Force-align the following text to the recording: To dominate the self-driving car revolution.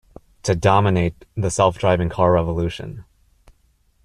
To 0.41 0.55
dominate 0.55 1.25
the 1.37 1.51
self-driving 1.51 2.09
car 2.09 2.31
revolution. 2.31 3.05